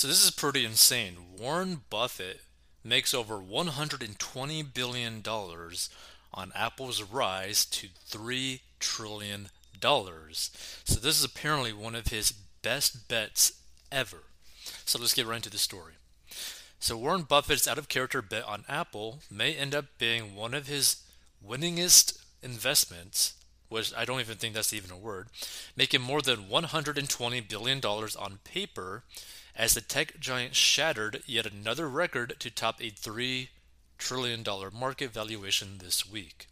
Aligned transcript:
So 0.00 0.08
this 0.08 0.24
is 0.24 0.30
pretty 0.30 0.64
insane. 0.64 1.16
Warren 1.38 1.82
Buffett 1.90 2.40
makes 2.82 3.12
over 3.12 3.38
120 3.38 4.62
billion 4.62 5.20
dollars 5.20 5.90
on 6.32 6.52
Apple's 6.54 7.02
rise 7.02 7.66
to 7.66 7.88
3 8.06 8.62
trillion 8.78 9.50
dollars. 9.78 10.52
So 10.84 10.98
this 10.98 11.18
is 11.18 11.24
apparently 11.26 11.74
one 11.74 11.94
of 11.94 12.06
his 12.06 12.32
best 12.32 13.08
bets 13.08 13.52
ever. 13.92 14.22
So 14.86 14.98
let's 14.98 15.12
get 15.12 15.26
right 15.26 15.36
into 15.36 15.50
the 15.50 15.58
story. 15.58 15.92
So 16.78 16.96
Warren 16.96 17.24
Buffett's 17.24 17.68
out 17.68 17.76
of 17.76 17.90
character 17.90 18.22
bet 18.22 18.44
on 18.44 18.64
Apple 18.70 19.18
may 19.30 19.54
end 19.54 19.74
up 19.74 19.84
being 19.98 20.34
one 20.34 20.54
of 20.54 20.66
his 20.66 21.02
winningest 21.46 22.24
investments, 22.42 23.34
which 23.68 23.92
I 23.94 24.06
don't 24.06 24.20
even 24.20 24.38
think 24.38 24.54
that's 24.54 24.72
even 24.72 24.92
a 24.92 24.96
word, 24.96 25.26
making 25.76 26.00
more 26.00 26.22
than 26.22 26.44
$120 26.44 27.46
billion 27.46 27.80
on 27.84 28.38
paper 28.44 29.02
as 29.60 29.74
the 29.74 29.80
tech 29.82 30.18
giant 30.18 30.54
shattered 30.54 31.22
yet 31.26 31.44
another 31.44 31.86
record 31.86 32.34
to 32.38 32.50
top 32.50 32.80
a 32.80 32.90
$3 32.90 33.48
trillion 33.98 34.42
market 34.72 35.10
valuation 35.10 35.76
this 35.76 36.10
week. 36.10 36.46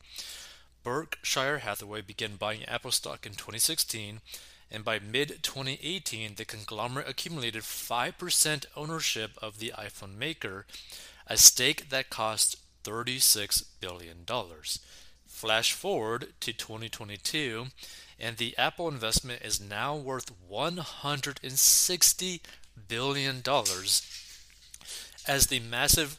Berkshire 0.84 1.60
Hathaway 1.60 2.02
began 2.02 2.37
buying 2.37 2.66
Apple 2.66 2.91
stock 2.91 3.24
in 3.24 3.32
2016, 3.32 4.20
and 4.70 4.84
by 4.84 4.98
mid 4.98 5.42
2018, 5.42 6.34
the 6.34 6.45
conglomerate 6.45 7.09
accumulated 7.09 7.62
5% 7.62 8.66
ownership 8.77 9.30
of 9.40 9.59
the 9.59 9.73
iPhone 9.79 10.18
maker, 10.18 10.66
a 11.27 11.38
stake 11.38 11.88
that 11.88 12.10
cost 12.10 12.59
$36 12.84 13.65
billion. 13.80 14.27
Flash 15.27 15.73
forward 15.73 16.34
to 16.40 16.52
2022, 16.52 17.68
and 18.20 18.37
the 18.37 18.54
Apple 18.59 18.87
investment 18.87 19.40
is 19.40 19.62
now 19.62 19.96
worth 19.96 20.30
$160 20.52 22.40
billion 22.87 23.41
dollars, 23.41 24.02
as 25.27 25.46
the 25.46 25.60
massive 25.60 26.18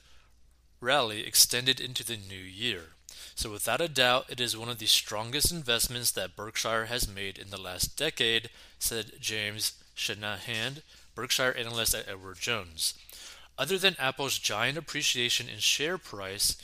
rally 0.82 1.26
extended 1.26 1.80
into 1.80 2.04
the 2.04 2.18
new 2.18 2.36
year. 2.36 2.94
So, 3.36 3.52
without 3.52 3.80
a 3.82 3.88
doubt, 3.88 4.26
it 4.30 4.42
is 4.42 4.58
one 4.58 4.70
of 4.70 4.80
the 4.80 4.86
strongest 4.86 5.52
investments 5.52 6.12
that 6.12 6.36
Berkshire 6.36 6.86
has 6.86 7.08
made 7.08 7.38
in 7.38 7.52
the 7.52 7.62
last 7.62 7.98
decade, 7.98 8.50
said 8.80 9.14
James 9.20 9.74
Shanahan, 9.96 10.82
Berkshire 11.16 11.54
analyst 11.54 11.96
at 11.96 12.08
Edward 12.08 12.40
Jones. 12.40 12.96
Other 13.58 13.78
than 13.78 13.96
Apple's 14.00 14.38
giant 14.40 14.78
appreciation 14.78 15.48
in 15.50 15.60
share 15.60 15.98
price, 15.98 16.58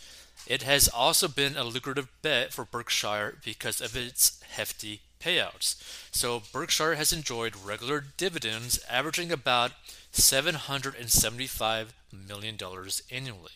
it 0.47 0.63
has 0.63 0.87
also 0.87 1.27
been 1.27 1.55
a 1.55 1.63
lucrative 1.63 2.09
bet 2.21 2.53
for 2.53 2.65
Berkshire 2.65 3.37
because 3.43 3.81
of 3.81 3.95
its 3.95 4.41
hefty 4.43 5.01
payouts. 5.19 5.75
So, 6.11 6.41
Berkshire 6.51 6.95
has 6.95 7.11
enjoyed 7.13 7.55
regular 7.55 8.03
dividends 8.17 8.79
averaging 8.89 9.31
about 9.31 9.71
$775 10.13 11.87
million 12.11 12.57
annually. 13.11 13.51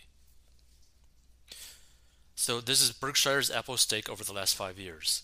So 2.36 2.62
this 2.62 2.82
is 2.82 2.94
Berkshire's 2.94 3.52
Apple 3.52 3.76
stake 3.76 4.10
over 4.10 4.24
the 4.24 4.32
last 4.32 4.56
five 4.56 4.80
years. 4.80 5.24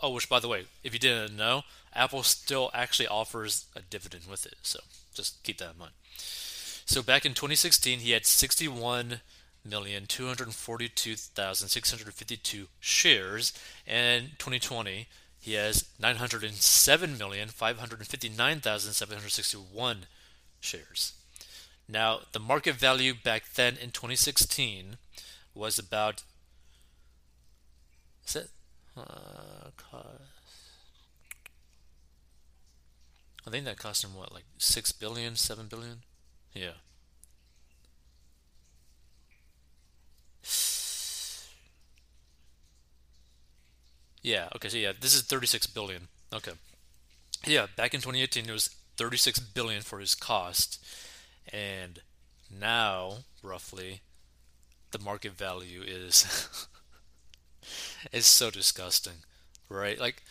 Oh, 0.00 0.10
which 0.10 0.28
by 0.28 0.40
the 0.40 0.48
way, 0.48 0.64
if 0.82 0.92
you 0.92 0.98
didn't 0.98 1.36
know, 1.36 1.62
Apple 1.94 2.24
still 2.24 2.72
actually 2.74 3.06
offers 3.06 3.66
a 3.76 3.80
dividend 3.82 4.24
with 4.28 4.44
it. 4.44 4.56
So 4.62 4.80
just 5.14 5.42
keep 5.44 5.58
that 5.58 5.74
in 5.74 5.78
mind. 5.78 5.92
So 6.86 7.02
back 7.02 7.24
in 7.24 7.34
2016, 7.34 8.00
he 8.00 8.10
had 8.10 8.26
61 8.26 9.20
million 9.64 10.06
two 10.06 10.26
hundred 10.26 10.52
forty-two 10.52 11.14
thousand 11.14 11.68
six 11.68 11.90
hundred 11.90 12.12
fifty-two 12.12 12.66
shares, 12.80 13.52
and 13.86 14.30
2020 14.38 15.06
he 15.44 15.52
has 15.52 15.84
nine 16.00 16.16
hundred 16.16 16.50
seven 16.54 17.18
million 17.18 17.50
five 17.50 17.78
hundred 17.78 18.06
fifty-nine 18.06 18.60
thousand 18.60 18.94
seven 18.94 19.18
hundred 19.18 19.28
sixty-one 19.28 20.06
shares. 20.58 21.12
Now, 21.86 22.20
the 22.32 22.38
market 22.38 22.76
value 22.76 23.12
back 23.12 23.52
then 23.54 23.74
in 23.76 23.90
2016 23.90 24.96
was 25.54 25.78
about 25.78 26.22
is 28.26 28.36
it 28.36 28.48
uh, 28.96 29.68
cost 29.76 30.22
I 33.46 33.50
think 33.50 33.66
that 33.66 33.76
cost 33.76 34.02
him 34.02 34.14
what 34.14 34.32
like 34.32 34.44
six 34.56 34.92
billion, 34.92 35.36
seven 35.36 35.66
billion? 35.66 35.98
Yeah. 36.54 36.80
Yeah, 44.24 44.48
okay, 44.56 44.68
so 44.70 44.78
yeah, 44.78 44.92
this 44.98 45.14
is 45.14 45.22
36 45.22 45.68
billion. 45.68 46.08
Okay. 46.32 46.52
Yeah, 47.46 47.66
back 47.76 47.94
in 47.94 48.00
2018 48.00 48.48
it 48.48 48.52
was 48.52 48.68
36 48.96 49.38
billion 49.40 49.82
for 49.82 50.00
his 50.00 50.14
cost 50.16 50.84
and 51.52 52.00
now 52.50 53.18
roughly 53.42 54.02
the 54.92 54.98
market 54.98 55.32
value 55.32 55.82
is 55.82 56.68
it's 58.12 58.26
so 58.26 58.50
disgusting, 58.50 59.24
right? 59.68 59.98
Like 59.98 60.22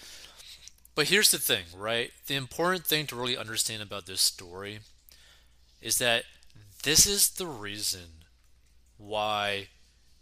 but 0.95 1.07
here's 1.09 1.31
the 1.31 1.39
thing, 1.39 1.65
right? 1.75 2.11
The 2.27 2.35
important 2.35 2.85
thing 2.85 3.07
to 3.07 3.15
really 3.15 3.37
understand 3.37 3.81
about 3.81 4.05
this 4.05 4.21
story 4.21 4.79
is 5.81 5.97
that 5.99 6.23
this 6.83 7.05
is 7.05 7.29
the 7.29 7.47
reason 7.47 8.25
why 8.97 9.67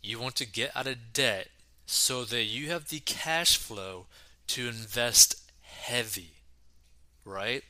you 0.01 0.19
want 0.19 0.35
to 0.37 0.45
get 0.47 0.75
out 0.75 0.87
of 0.87 1.13
debt 1.13 1.49
so 1.91 2.23
that 2.23 2.43
you 2.43 2.69
have 2.69 2.87
the 2.87 3.01
cash 3.01 3.57
flow 3.57 4.05
to 4.47 4.69
invest 4.69 5.51
heavy, 5.61 6.31
right? 7.25 7.63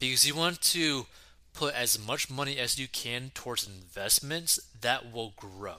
Because 0.00 0.26
you 0.26 0.34
want 0.34 0.60
to 0.62 1.06
put 1.54 1.72
as 1.72 1.96
much 1.96 2.28
money 2.28 2.58
as 2.58 2.76
you 2.76 2.88
can 2.88 3.30
towards 3.34 3.68
investments 3.68 4.58
that 4.80 5.12
will 5.12 5.32
grow. 5.36 5.76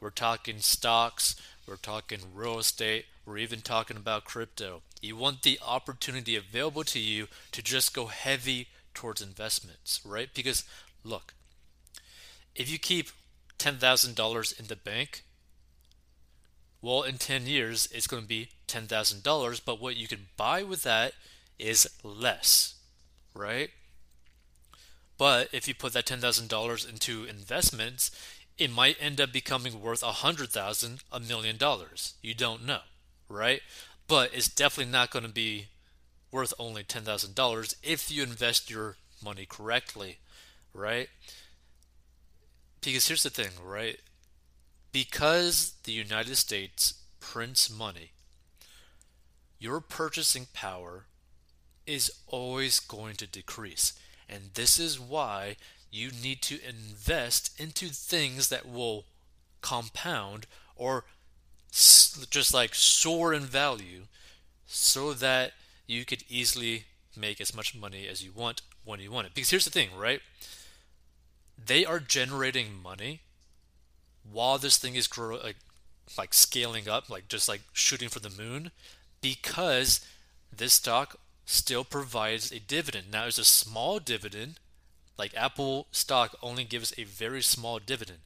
We're 0.00 0.08
talking 0.08 0.60
stocks, 0.60 1.36
we're 1.68 1.76
talking 1.76 2.20
real 2.34 2.58
estate, 2.58 3.04
we're 3.26 3.38
even 3.38 3.60
talking 3.60 3.98
about 3.98 4.24
crypto. 4.24 4.80
You 5.02 5.16
want 5.16 5.42
the 5.42 5.60
opportunity 5.66 6.34
available 6.34 6.84
to 6.84 6.98
you 6.98 7.26
to 7.52 7.62
just 7.62 7.94
go 7.94 8.06
heavy 8.06 8.68
towards 8.94 9.20
investments, 9.20 10.00
right? 10.02 10.30
Because 10.32 10.64
look, 11.04 11.34
if 12.54 12.70
you 12.70 12.78
keep 12.78 13.10
$10,000 13.58 14.60
in 14.60 14.66
the 14.68 14.76
bank, 14.76 15.24
well, 16.82 17.02
in 17.02 17.18
10 17.18 17.46
years, 17.46 17.88
it's 17.92 18.06
going 18.06 18.22
to 18.22 18.28
be 18.28 18.50
$10,000, 18.68 19.60
but 19.64 19.80
what 19.80 19.96
you 19.96 20.08
can 20.08 20.28
buy 20.36 20.62
with 20.62 20.82
that 20.82 21.12
is 21.58 21.88
less, 22.02 22.74
right? 23.34 23.70
But 25.18 25.48
if 25.52 25.66
you 25.66 25.74
put 25.74 25.92
that 25.94 26.06
$10,000 26.06 26.88
into 26.88 27.24
investments, 27.24 28.10
it 28.58 28.70
might 28.70 28.96
end 29.00 29.20
up 29.20 29.32
becoming 29.32 29.80
worth 29.82 30.02
a 30.02 30.12
hundred 30.12 30.50
thousand, 30.50 31.02
a 31.12 31.20
million 31.20 31.56
dollars. 31.56 32.14
You 32.22 32.34
don't 32.34 32.64
know, 32.64 32.80
right? 33.28 33.60
But 34.08 34.34
it's 34.34 34.48
definitely 34.48 34.92
not 34.92 35.10
going 35.10 35.24
to 35.24 35.30
be 35.30 35.66
worth 36.32 36.54
only 36.58 36.82
ten 36.84 37.02
thousand 37.02 37.34
dollars 37.34 37.76
if 37.82 38.10
you 38.10 38.22
invest 38.22 38.70
your 38.70 38.96
money 39.22 39.46
correctly, 39.46 40.18
right? 40.72 41.08
Because 42.80 43.08
here's 43.08 43.22
the 43.22 43.30
thing, 43.30 43.50
right? 43.62 44.00
Because 44.96 45.74
the 45.84 45.92
United 45.92 46.36
States 46.36 46.94
prints 47.20 47.68
money, 47.68 48.12
your 49.58 49.82
purchasing 49.82 50.46
power 50.54 51.04
is 51.86 52.10
always 52.26 52.80
going 52.80 53.16
to 53.16 53.26
decrease. 53.26 53.92
And 54.26 54.54
this 54.54 54.78
is 54.78 54.98
why 54.98 55.56
you 55.92 56.10
need 56.22 56.40
to 56.44 56.58
invest 56.66 57.60
into 57.60 57.88
things 57.88 58.48
that 58.48 58.66
will 58.66 59.04
compound 59.60 60.46
or 60.76 61.04
just 61.70 62.54
like 62.54 62.74
soar 62.74 63.34
in 63.34 63.42
value 63.42 64.04
so 64.64 65.12
that 65.12 65.52
you 65.86 66.06
could 66.06 66.24
easily 66.26 66.84
make 67.14 67.38
as 67.38 67.54
much 67.54 67.76
money 67.76 68.08
as 68.08 68.24
you 68.24 68.32
want 68.32 68.62
when 68.82 69.00
you 69.00 69.10
want 69.10 69.26
it. 69.26 69.34
Because 69.34 69.50
here's 69.50 69.66
the 69.66 69.70
thing, 69.70 69.90
right? 69.94 70.22
They 71.62 71.84
are 71.84 72.00
generating 72.00 72.82
money 72.82 73.20
while 74.32 74.58
this 74.58 74.76
thing 74.76 74.94
is 74.94 75.06
grow 75.06 75.36
like 75.36 75.56
like 76.16 76.34
scaling 76.34 76.88
up, 76.88 77.10
like 77.10 77.28
just 77.28 77.48
like 77.48 77.62
shooting 77.72 78.08
for 78.08 78.20
the 78.20 78.30
moon, 78.30 78.70
because 79.20 80.06
this 80.54 80.74
stock 80.74 81.16
still 81.44 81.84
provides 81.84 82.52
a 82.52 82.60
dividend. 82.60 83.06
Now, 83.12 83.26
it's 83.26 83.38
a 83.38 83.44
small 83.44 83.98
dividend 83.98 84.60
like 85.18 85.34
Apple 85.36 85.86
stock 85.90 86.36
only 86.42 86.64
gives 86.64 86.92
a 86.96 87.04
very 87.04 87.42
small 87.42 87.78
dividend. 87.78 88.18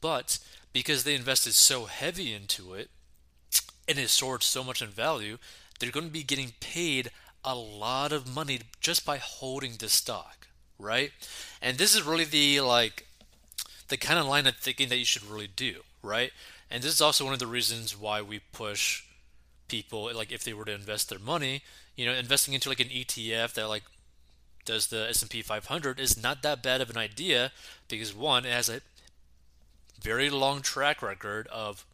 But 0.00 0.38
because 0.72 1.04
they 1.04 1.14
invested 1.14 1.54
so 1.54 1.84
heavy 1.84 2.32
into 2.32 2.74
it 2.74 2.90
and 3.86 3.98
it 3.98 4.08
soared 4.08 4.42
so 4.42 4.64
much 4.64 4.80
in 4.80 4.88
value, 4.88 5.38
they're 5.78 5.90
going 5.90 6.06
to 6.06 6.12
be 6.12 6.22
getting 6.22 6.52
paid 6.60 7.10
a 7.44 7.54
lot 7.54 8.12
of 8.12 8.32
money 8.32 8.60
just 8.80 9.04
by 9.04 9.18
holding 9.18 9.74
this 9.78 9.92
stock, 9.92 10.46
right? 10.78 11.10
And 11.60 11.76
this 11.76 11.94
is 11.94 12.02
really 12.02 12.24
the 12.24 12.60
like 12.60 13.06
the 13.92 13.98
kind 13.98 14.18
of 14.18 14.24
line 14.26 14.46
of 14.46 14.56
thinking 14.56 14.88
that 14.88 14.96
you 14.96 15.04
should 15.04 15.22
really 15.26 15.50
do, 15.54 15.82
right? 16.02 16.32
And 16.70 16.82
this 16.82 16.94
is 16.94 17.02
also 17.02 17.24
one 17.24 17.34
of 17.34 17.38
the 17.38 17.46
reasons 17.46 17.94
why 17.94 18.22
we 18.22 18.38
push 18.38 19.04
people 19.68 20.10
like 20.14 20.32
if 20.32 20.42
they 20.42 20.54
were 20.54 20.64
to 20.64 20.72
invest 20.72 21.10
their 21.10 21.18
money, 21.18 21.60
you 21.94 22.06
know, 22.06 22.14
investing 22.14 22.54
into 22.54 22.70
like 22.70 22.80
an 22.80 22.88
ETF 22.88 23.52
that 23.52 23.68
like 23.68 23.82
does 24.64 24.86
the 24.86 25.10
S&P 25.10 25.42
500 25.42 26.00
is 26.00 26.20
not 26.22 26.42
that 26.42 26.62
bad 26.62 26.80
of 26.80 26.88
an 26.88 26.96
idea 26.96 27.52
because 27.86 28.14
one, 28.14 28.46
it 28.46 28.52
has 28.52 28.70
a 28.70 28.80
very 30.00 30.30
long 30.30 30.62
track 30.62 31.02
record 31.02 31.46
of 31.48 31.84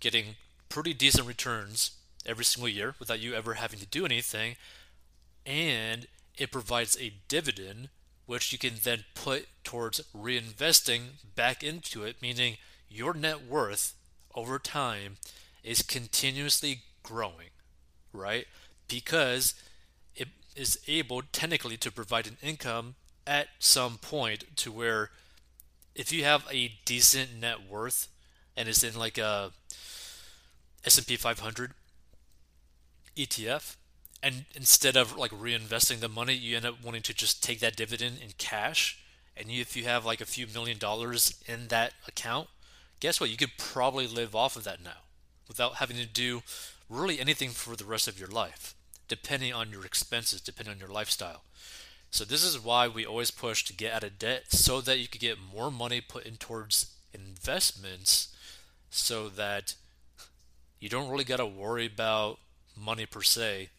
getting 0.00 0.34
pretty 0.68 0.92
decent 0.92 1.28
returns 1.28 1.92
every 2.26 2.44
single 2.44 2.68
year 2.68 2.96
without 2.98 3.20
you 3.20 3.34
ever 3.34 3.54
having 3.54 3.78
to 3.78 3.86
do 3.86 4.04
anything 4.04 4.56
and 5.46 6.08
it 6.36 6.50
provides 6.50 7.00
a 7.00 7.12
dividend 7.28 7.88
which 8.30 8.52
you 8.52 8.58
can 8.58 8.74
then 8.84 9.04
put 9.14 9.46
towards 9.64 10.00
reinvesting 10.14 11.00
back 11.34 11.62
into 11.62 12.04
it 12.04 12.16
meaning 12.22 12.56
your 12.88 13.12
net 13.12 13.46
worth 13.46 13.94
over 14.34 14.58
time 14.58 15.16
is 15.64 15.82
continuously 15.82 16.82
growing 17.02 17.50
right? 18.12 18.46
Because 18.88 19.54
it 20.14 20.28
is 20.56 20.78
able 20.86 21.22
technically 21.32 21.76
to 21.78 21.90
provide 21.90 22.26
an 22.26 22.36
income 22.42 22.94
at 23.26 23.48
some 23.58 23.98
point 23.98 24.44
to 24.56 24.72
where 24.72 25.10
if 25.94 26.12
you 26.12 26.24
have 26.24 26.46
a 26.50 26.72
decent 26.84 27.36
net 27.38 27.68
worth 27.68 28.08
and 28.56 28.68
it's 28.68 28.82
in 28.82 28.98
like 28.98 29.18
a 29.18 29.52
S&P 30.84 31.16
500 31.16 31.72
ETF 33.16 33.76
and 34.22 34.44
instead 34.54 34.96
of 34.96 35.16
like 35.16 35.30
reinvesting 35.30 36.00
the 36.00 36.08
money 36.08 36.34
you 36.34 36.56
end 36.56 36.66
up 36.66 36.82
wanting 36.84 37.02
to 37.02 37.14
just 37.14 37.42
take 37.42 37.60
that 37.60 37.76
dividend 37.76 38.18
in 38.22 38.30
cash. 38.38 38.98
And 39.36 39.48
if 39.48 39.76
you 39.76 39.84
have 39.84 40.04
like 40.04 40.20
a 40.20 40.26
few 40.26 40.46
million 40.46 40.78
dollars 40.78 41.42
in 41.46 41.68
that 41.68 41.92
account 42.06 42.48
guess 43.00 43.20
what? 43.20 43.30
You 43.30 43.36
could 43.36 43.56
probably 43.58 44.06
live 44.06 44.36
off 44.36 44.56
of 44.56 44.64
that 44.64 44.84
now 44.84 45.04
without 45.48 45.76
having 45.76 45.96
to 45.96 46.06
do 46.06 46.42
really 46.88 47.18
anything 47.18 47.50
for 47.50 47.74
the 47.74 47.84
rest 47.84 48.06
of 48.06 48.18
your 48.18 48.28
life 48.28 48.74
depending 49.08 49.52
on 49.52 49.72
your 49.72 49.84
expenses, 49.84 50.40
depending 50.40 50.72
on 50.72 50.78
your 50.78 50.88
lifestyle. 50.88 51.42
So 52.12 52.24
this 52.24 52.44
is 52.44 52.62
why 52.62 52.86
we 52.86 53.04
always 53.04 53.32
push 53.32 53.64
to 53.64 53.72
get 53.72 53.92
out 53.92 54.04
of 54.04 54.18
debt 54.20 54.52
so 54.52 54.80
that 54.82 55.00
you 55.00 55.08
could 55.08 55.20
get 55.20 55.36
more 55.40 55.70
money 55.70 56.00
put 56.00 56.26
in 56.26 56.36
towards 56.36 56.94
investments 57.12 58.34
so 58.88 59.28
that 59.28 59.74
you 60.78 60.88
don't 60.88 61.10
really 61.10 61.24
got 61.24 61.38
to 61.38 61.46
worry 61.46 61.86
about 61.86 62.38
money 62.76 63.04
per 63.04 63.22
se 63.22 63.70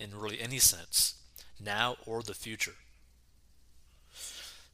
in 0.00 0.18
really 0.18 0.40
any 0.40 0.58
sense, 0.58 1.14
now 1.62 1.96
or 2.06 2.22
the 2.22 2.34
future. 2.34 2.76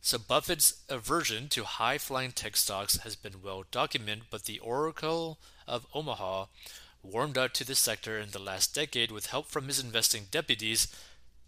So 0.00 0.19
Buffett's 0.19 0.82
aversion 0.88 1.49
to 1.49 1.64
high 1.64 1.99
flying 1.99 2.31
tech 2.31 2.56
stocks 2.56 2.99
has 2.99 3.17
been 3.17 3.43
well 3.43 3.64
documented, 3.73 4.26
but 4.31 4.44
the 4.44 4.61
Oracle 4.61 5.38
of 5.67 5.87
Omaha 5.93 6.46
warmed 7.02 7.37
up 7.37 7.52
to 7.55 7.64
the 7.64 7.75
sector 7.75 8.19
in 8.19 8.31
the 8.31 8.38
last 8.38 8.75
decade 8.75 9.11
with 9.11 9.26
help 9.26 9.49
from 9.49 9.67
his 9.67 9.81
investing 9.81 10.26
deputies, 10.31 10.87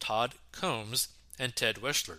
Todd 0.00 0.34
Combs 0.50 1.08
and 1.38 1.54
Ted 1.54 1.76
Weschler. 1.76 2.18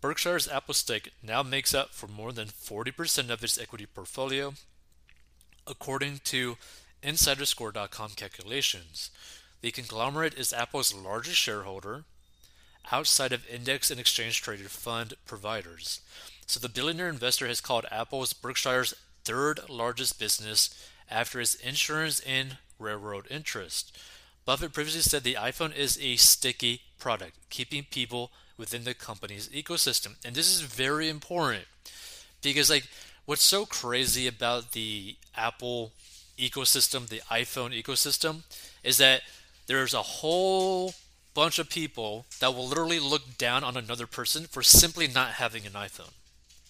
Berkshire's 0.00 0.46
Apple 0.46 0.74
stake 0.74 1.12
now 1.22 1.42
makes 1.42 1.74
up 1.74 1.94
for 1.94 2.06
more 2.06 2.32
than 2.32 2.48
40% 2.48 3.30
of 3.30 3.42
its 3.42 3.58
equity 3.58 3.86
portfolio, 3.86 4.52
according 5.66 6.20
to 6.24 6.56
InsiderScore.com 7.02 8.10
calculations. 8.14 9.10
The 9.60 9.70
conglomerate 9.70 10.34
is 10.34 10.52
Apple's 10.52 10.94
largest 10.94 11.36
shareholder 11.38 12.04
outside 12.92 13.32
of 13.32 13.48
index 13.48 13.90
and 13.90 13.98
exchange 13.98 14.40
traded 14.40 14.70
fund 14.70 15.14
providers. 15.26 16.00
So 16.46 16.60
the 16.60 16.68
billionaire 16.68 17.08
investor 17.08 17.46
has 17.46 17.60
called 17.60 17.84
Apple's 17.90 18.32
Berkshire's 18.32 18.94
third 19.24 19.60
largest 19.68 20.18
business 20.18 20.70
after 21.10 21.40
its 21.40 21.54
insurance 21.56 22.20
and 22.20 22.58
railroad 22.78 23.26
interest. 23.30 23.96
Buffett 24.44 24.72
previously 24.72 25.02
said 25.02 25.24
the 25.24 25.34
iPhone 25.34 25.76
is 25.76 25.98
a 26.00 26.16
sticky 26.16 26.80
product, 26.98 27.36
keeping 27.50 27.84
people 27.90 28.30
within 28.56 28.84
the 28.84 28.94
company's 28.94 29.48
ecosystem. 29.48 30.14
And 30.24 30.34
this 30.34 30.50
is 30.50 30.62
very 30.62 31.08
important 31.08 31.64
because, 32.42 32.70
like, 32.70 32.88
what's 33.26 33.44
so 33.44 33.66
crazy 33.66 34.26
about 34.26 34.72
the 34.72 35.16
Apple 35.36 35.92
ecosystem, 36.38 37.08
the 37.08 37.20
iPhone 37.30 37.78
ecosystem, 37.78 38.44
is 38.82 38.96
that 38.96 39.20
there's 39.68 39.94
a 39.94 40.02
whole 40.02 40.94
bunch 41.34 41.58
of 41.58 41.70
people 41.70 42.26
that 42.40 42.52
will 42.54 42.66
literally 42.66 42.98
look 42.98 43.38
down 43.38 43.62
on 43.62 43.76
another 43.76 44.06
person 44.06 44.44
for 44.44 44.62
simply 44.62 45.06
not 45.06 45.34
having 45.34 45.64
an 45.66 45.72
iPhone, 45.72 46.12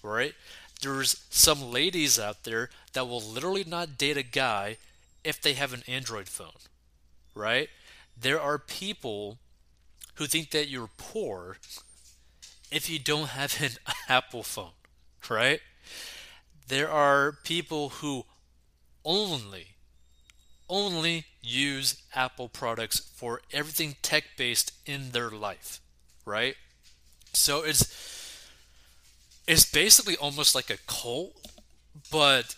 right? 0.03 0.35
There's 0.83 1.25
some 1.31 1.73
ladies 1.73 2.19
out 2.19 2.45
there 2.45 2.69
that 2.93 3.09
will 3.09 3.23
literally 3.23 3.65
not 3.65 3.97
date 3.97 4.17
a 4.17 4.23
guy 4.23 4.77
if 5.25 5.41
they 5.41 5.55
have 5.55 5.73
an 5.73 5.85
Android 5.89 6.29
phone, 6.29 6.59
right? 7.35 7.69
There 8.21 8.41
are 8.41 8.59
people 8.59 9.39
who 10.17 10.27
think 10.27 10.51
that 10.51 10.69
you're 10.69 10.91
poor 10.99 11.57
if 12.71 12.91
you 12.91 12.99
don't 12.99 13.29
have 13.29 13.63
an 13.63 13.71
Apple 14.09 14.43
phone, 14.43 14.73
right? 15.31 15.61
There 16.67 16.91
are 16.91 17.33
people 17.45 17.91
who 17.91 18.25
only 19.05 19.69
only 20.69 21.25
use 21.43 22.03
Apple 22.15 22.49
products 22.49 23.01
for 23.15 23.41
everything 23.53 23.97
tech 24.03 24.25
based 24.37 24.73
in 24.87 25.11
their 25.11 25.31
life, 25.31 25.81
right? 26.25 26.57
So 27.33 27.63
it's 27.63 27.87
it's 29.47 29.71
basically 29.71 30.17
almost 30.17 30.55
like 30.55 30.71
a 30.71 30.77
cult, 30.87 31.35
but 32.11 32.55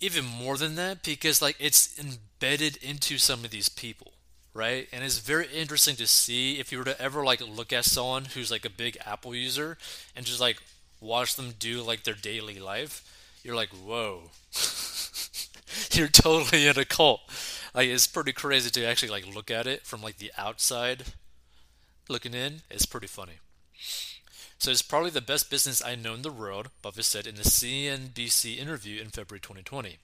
even 0.00 0.24
more 0.24 0.56
than 0.56 0.76
that 0.76 1.02
because 1.02 1.42
like 1.42 1.56
it's 1.58 1.98
embedded 1.98 2.76
into 2.82 3.18
some 3.18 3.44
of 3.44 3.50
these 3.50 3.68
people 3.68 4.12
right 4.54 4.88
and 4.92 5.04
it's 5.04 5.18
very 5.18 5.46
interesting 5.54 5.96
to 5.96 6.06
see 6.06 6.58
if 6.58 6.70
you 6.72 6.78
were 6.78 6.84
to 6.84 7.00
ever 7.00 7.24
like 7.24 7.40
look 7.40 7.72
at 7.72 7.84
someone 7.84 8.24
who's 8.26 8.50
like 8.50 8.64
a 8.64 8.70
big 8.70 8.96
apple 9.04 9.34
user 9.34 9.76
and 10.16 10.24
just 10.24 10.40
like 10.40 10.58
watch 11.00 11.36
them 11.36 11.52
do 11.58 11.82
like 11.82 12.04
their 12.04 12.14
daily 12.14 12.58
life 12.58 13.02
you're 13.42 13.56
like 13.56 13.70
whoa 13.70 14.22
you're 15.92 16.08
totally 16.08 16.66
in 16.66 16.78
a 16.78 16.84
cult. 16.84 17.20
Like 17.74 17.88
it's 17.88 18.06
pretty 18.06 18.32
crazy 18.32 18.70
to 18.70 18.84
actually 18.84 19.10
like 19.10 19.34
look 19.34 19.50
at 19.50 19.66
it 19.66 19.86
from 19.86 20.02
like 20.02 20.18
the 20.18 20.32
outside 20.36 21.04
looking 22.08 22.34
in. 22.34 22.62
It's 22.70 22.86
pretty 22.86 23.06
funny. 23.06 23.34
So 24.58 24.72
it's 24.72 24.82
probably 24.82 25.10
the 25.10 25.20
best 25.20 25.50
business 25.50 25.84
I 25.84 25.94
know 25.94 26.14
in 26.14 26.22
the 26.22 26.32
world, 26.32 26.70
Buffett 26.82 27.04
said 27.04 27.26
in 27.28 27.36
a 27.36 27.42
CNBC 27.42 28.58
interview 28.58 29.00
in 29.00 29.10
February 29.10 29.40
2020. 29.40 29.98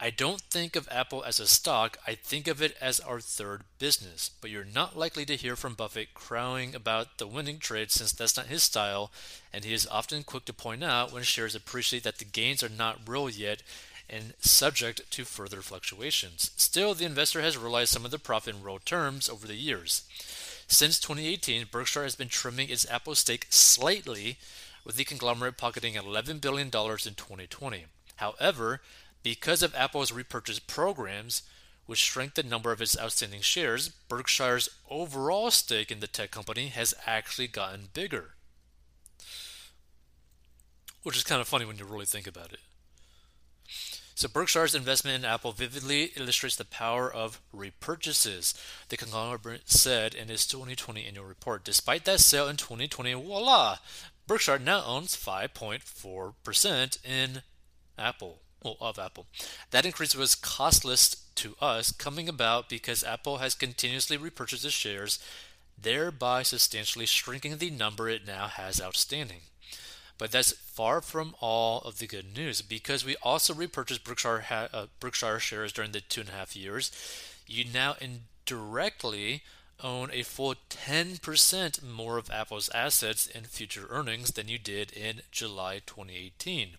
I 0.00 0.10
don't 0.10 0.40
think 0.40 0.74
of 0.74 0.88
Apple 0.90 1.22
as 1.22 1.38
a 1.38 1.46
stock, 1.46 1.96
I 2.06 2.14
think 2.14 2.48
of 2.48 2.60
it 2.60 2.76
as 2.80 2.98
our 2.98 3.20
third 3.20 3.62
business. 3.78 4.30
But 4.40 4.50
you're 4.50 4.64
not 4.64 4.98
likely 4.98 5.24
to 5.26 5.36
hear 5.36 5.54
from 5.54 5.74
Buffett 5.74 6.14
crowing 6.14 6.74
about 6.74 7.18
the 7.18 7.26
winning 7.26 7.58
trade 7.58 7.90
since 7.92 8.12
that's 8.12 8.36
not 8.36 8.46
his 8.46 8.62
style, 8.62 9.12
and 9.52 9.64
he 9.64 9.74
is 9.74 9.86
often 9.86 10.24
quick 10.24 10.46
to 10.46 10.52
point 10.52 10.82
out 10.82 11.12
when 11.12 11.22
shares 11.22 11.54
appreciate 11.54 12.02
that 12.02 12.18
the 12.18 12.24
gains 12.24 12.64
are 12.64 12.68
not 12.68 13.06
real 13.06 13.28
yet 13.28 13.62
and 14.12 14.34
subject 14.38 15.10
to 15.10 15.24
further 15.24 15.62
fluctuations. 15.62 16.50
Still, 16.56 16.94
the 16.94 17.06
investor 17.06 17.40
has 17.40 17.56
realized 17.56 17.92
some 17.92 18.04
of 18.04 18.10
the 18.10 18.18
profit 18.18 18.54
in 18.54 18.62
real 18.62 18.78
terms 18.78 19.28
over 19.28 19.46
the 19.46 19.54
years. 19.54 20.02
Since 20.68 21.00
2018, 21.00 21.66
Berkshire 21.70 22.02
has 22.02 22.14
been 22.14 22.28
trimming 22.28 22.68
its 22.68 22.88
Apple 22.90 23.14
stake 23.14 23.46
slightly, 23.50 24.38
with 24.84 24.96
the 24.96 25.04
conglomerate 25.04 25.56
pocketing 25.56 25.94
$11 25.94 26.40
billion 26.40 26.66
in 26.66 26.70
2020. 26.70 27.84
However, 28.16 28.80
because 29.22 29.62
of 29.62 29.74
Apple's 29.74 30.12
repurchase 30.12 30.58
programs, 30.58 31.42
which 31.86 31.98
shrank 31.98 32.34
the 32.34 32.42
number 32.42 32.72
of 32.72 32.80
its 32.80 32.98
outstanding 32.98 33.40
shares, 33.40 33.90
Berkshire's 34.08 34.68
overall 34.90 35.50
stake 35.50 35.90
in 35.90 36.00
the 36.00 36.06
tech 36.06 36.30
company 36.30 36.68
has 36.68 36.94
actually 37.06 37.48
gotten 37.48 37.88
bigger. 37.92 38.34
Which 41.02 41.16
is 41.16 41.24
kind 41.24 41.40
of 41.40 41.48
funny 41.48 41.64
when 41.64 41.78
you 41.78 41.84
really 41.84 42.06
think 42.06 42.26
about 42.26 42.52
it. 42.52 42.60
So 44.14 44.28
Berkshire's 44.28 44.74
investment 44.74 45.18
in 45.18 45.24
Apple 45.28 45.52
vividly 45.52 46.12
illustrates 46.16 46.56
the 46.56 46.64
power 46.64 47.12
of 47.12 47.40
repurchases, 47.54 48.54
the 48.88 48.96
conglomerate 48.96 49.70
said 49.70 50.14
in 50.14 50.30
its 50.30 50.46
2020 50.46 51.04
annual 51.06 51.24
report. 51.24 51.64
Despite 51.64 52.04
that 52.04 52.20
sale 52.20 52.48
in 52.48 52.56
2020, 52.56 53.14
voila, 53.14 53.78
Berkshire 54.26 54.58
now 54.58 54.84
owns 54.84 55.16
5.4% 55.16 57.04
in 57.04 57.42
Apple, 57.98 58.40
well, 58.62 58.76
of 58.80 58.98
Apple. 58.98 59.26
That 59.70 59.86
increase 59.86 60.14
was 60.14 60.34
costless 60.34 61.16
to 61.36 61.56
us, 61.60 61.92
coming 61.92 62.28
about 62.28 62.68
because 62.68 63.02
Apple 63.02 63.38
has 63.38 63.54
continuously 63.54 64.16
repurchased 64.16 64.64
its 64.64 64.74
shares, 64.74 65.18
thereby 65.80 66.42
substantially 66.42 67.06
shrinking 67.06 67.56
the 67.58 67.70
number 67.70 68.08
it 68.08 68.26
now 68.26 68.46
has 68.46 68.80
outstanding. 68.80 69.40
But 70.22 70.30
that's 70.30 70.52
far 70.52 71.00
from 71.00 71.34
all 71.40 71.80
of 71.80 71.98
the 71.98 72.06
good 72.06 72.36
news 72.36 72.62
because 72.62 73.04
we 73.04 73.16
also 73.24 73.52
repurchased 73.52 74.04
Berkshire, 74.04 74.44
uh, 74.72 75.38
shares 75.40 75.72
during 75.72 75.90
the 75.90 76.00
two 76.00 76.20
and 76.20 76.30
a 76.30 76.34
half 76.34 76.54
years. 76.54 76.92
You 77.48 77.64
now 77.64 77.96
indirectly 78.00 79.42
own 79.82 80.10
a 80.12 80.22
full 80.22 80.54
10% 80.70 81.82
more 81.82 82.18
of 82.18 82.30
Apple's 82.30 82.68
assets 82.68 83.28
and 83.34 83.48
future 83.48 83.88
earnings 83.90 84.30
than 84.30 84.46
you 84.46 84.60
did 84.60 84.92
in 84.92 85.22
July 85.32 85.80
2018. 85.84 86.76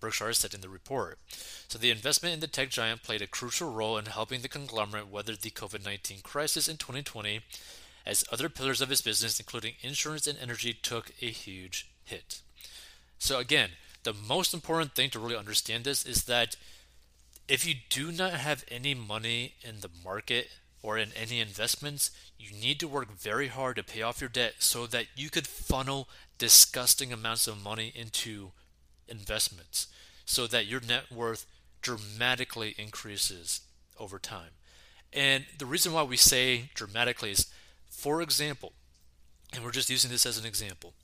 Berkshire 0.00 0.32
said 0.32 0.52
in 0.52 0.60
the 0.60 0.68
report. 0.68 1.20
So, 1.68 1.78
the 1.78 1.92
investment 1.92 2.34
in 2.34 2.40
the 2.40 2.48
tech 2.48 2.70
giant 2.70 3.04
played 3.04 3.22
a 3.22 3.28
crucial 3.28 3.70
role 3.70 3.98
in 3.98 4.06
helping 4.06 4.40
the 4.40 4.48
conglomerate 4.48 5.08
weather 5.08 5.36
the 5.36 5.50
COVID 5.50 5.84
19 5.84 6.22
crisis 6.22 6.66
in 6.66 6.76
2020 6.76 7.42
as 8.04 8.24
other 8.32 8.48
pillars 8.48 8.80
of 8.80 8.88
his 8.88 9.00
business, 9.00 9.38
including 9.38 9.74
insurance 9.80 10.26
and 10.26 10.36
energy, 10.40 10.72
took 10.72 11.12
a 11.22 11.26
huge 11.26 11.88
hit. 12.02 12.40
So, 13.20 13.38
again, 13.38 13.70
the 14.02 14.14
most 14.14 14.54
important 14.54 14.94
thing 14.94 15.10
to 15.10 15.20
really 15.20 15.36
understand 15.36 15.84
this 15.84 16.04
is 16.04 16.24
that 16.24 16.56
if 17.46 17.66
you 17.66 17.74
do 17.90 18.10
not 18.10 18.32
have 18.32 18.64
any 18.68 18.94
money 18.94 19.54
in 19.62 19.80
the 19.80 19.90
market 20.02 20.48
or 20.82 20.96
in 20.96 21.10
any 21.14 21.38
investments, 21.38 22.10
you 22.38 22.50
need 22.58 22.80
to 22.80 22.88
work 22.88 23.12
very 23.12 23.48
hard 23.48 23.76
to 23.76 23.82
pay 23.82 24.00
off 24.00 24.22
your 24.22 24.30
debt 24.30 24.54
so 24.58 24.86
that 24.86 25.06
you 25.14 25.28
could 25.28 25.46
funnel 25.46 26.08
disgusting 26.38 27.12
amounts 27.12 27.46
of 27.46 27.62
money 27.62 27.92
into 27.94 28.52
investments 29.06 29.88
so 30.24 30.46
that 30.46 30.66
your 30.66 30.80
net 30.80 31.12
worth 31.12 31.44
dramatically 31.82 32.74
increases 32.78 33.60
over 33.98 34.18
time. 34.18 34.52
And 35.12 35.44
the 35.58 35.66
reason 35.66 35.92
why 35.92 36.04
we 36.04 36.16
say 36.16 36.70
dramatically 36.72 37.32
is, 37.32 37.52
for 37.90 38.22
example, 38.22 38.72
and 39.52 39.62
we're 39.62 39.72
just 39.72 39.90
using 39.90 40.10
this 40.10 40.24
as 40.24 40.38
an 40.38 40.46
example, 40.46 40.94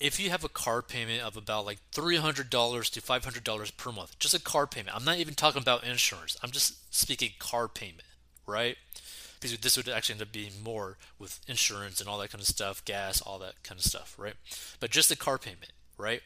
if 0.00 0.18
you 0.18 0.30
have 0.30 0.44
a 0.44 0.48
car 0.48 0.82
payment 0.82 1.22
of 1.22 1.36
about 1.36 1.66
like 1.66 1.78
$300 1.92 2.48
to 2.90 3.00
$500 3.00 3.76
per 3.76 3.92
month, 3.92 4.18
just 4.18 4.34
a 4.34 4.40
car 4.40 4.66
payment, 4.66 4.96
I'm 4.96 5.04
not 5.04 5.18
even 5.18 5.34
talking 5.34 5.62
about 5.62 5.84
insurance, 5.84 6.36
I'm 6.42 6.50
just 6.50 6.94
speaking 6.94 7.30
car 7.38 7.68
payment, 7.68 8.02
right? 8.46 8.76
Because 9.40 9.56
this 9.58 9.76
would 9.76 9.88
actually 9.88 10.14
end 10.14 10.22
up 10.22 10.32
being 10.32 10.62
more 10.62 10.98
with 11.18 11.40
insurance 11.46 12.00
and 12.00 12.08
all 12.08 12.18
that 12.18 12.30
kind 12.30 12.40
of 12.40 12.48
stuff, 12.48 12.84
gas, 12.84 13.20
all 13.20 13.38
that 13.38 13.62
kind 13.62 13.78
of 13.78 13.84
stuff, 13.84 14.14
right? 14.18 14.34
But 14.80 14.90
just 14.90 15.10
a 15.10 15.16
car 15.16 15.38
payment, 15.38 15.72
right? 15.96 16.22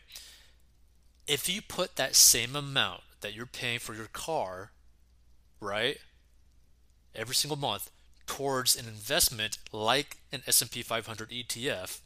If 1.27 1.49
you 1.49 1.61
put 1.61 1.97
that 1.97 2.15
same 2.15 2.57
amount 2.57 3.03
that 3.21 3.35
you're 3.35 3.47
paying 3.47 3.81
for 3.81 3.95
your 3.95 4.07
car, 4.07 4.71
right, 5.61 5.99
every 7.15 7.35
single 7.35 7.59
month 7.59 7.91
towards 8.27 8.77
an 8.77 8.87
investment 8.87 9.59
like 9.73 10.19
an 10.33 10.43
S&P 10.47 10.83
500 10.83 11.31
ETF, 11.31 12.01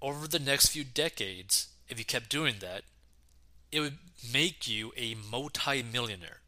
over 0.00 0.26
the 0.28 0.38
next 0.38 0.68
few 0.68 0.84
decades, 0.84 1.68
if 1.88 1.98
you 1.98 2.04
kept 2.04 2.28
doing 2.28 2.56
that, 2.60 2.82
it 3.72 3.80
would 3.80 3.98
make 4.32 4.68
you 4.68 4.92
a 4.96 5.14
multi-millionaire. 5.14 6.40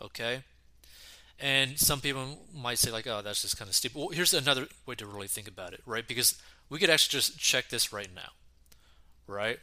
Okay? 0.00 0.42
And 1.38 1.78
some 1.78 2.00
people 2.00 2.38
might 2.54 2.78
say, 2.78 2.90
like, 2.90 3.06
oh, 3.06 3.22
that's 3.22 3.42
just 3.42 3.58
kind 3.58 3.68
of 3.68 3.74
stupid. 3.74 3.98
Well, 3.98 4.08
here's 4.08 4.34
another 4.34 4.66
way 4.86 4.94
to 4.96 5.06
really 5.06 5.28
think 5.28 5.48
about 5.48 5.72
it, 5.72 5.80
right? 5.86 6.06
Because 6.06 6.40
we 6.68 6.78
could 6.78 6.90
actually 6.90 7.18
just 7.18 7.38
check 7.38 7.70
this 7.70 7.92
right 7.92 8.10
now, 8.14 8.30
right? 9.26 9.58